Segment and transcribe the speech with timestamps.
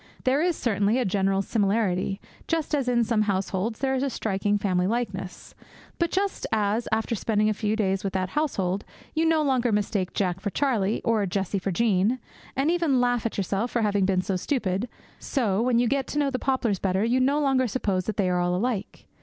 [0.23, 4.57] There is certainly a general similarity, just as, in some households, there is a striking
[4.57, 5.53] family likeness.
[5.99, 8.83] But just as, after spending a few days with that household,
[9.13, 12.17] you no longer mistake Jack for Charlie, or Jessie for Jean,
[12.55, 16.07] and even laugh at yourself for ever having been so stupid, so, when you get
[16.07, 19.05] to know the poplars better, you no longer suppose that they are all alike.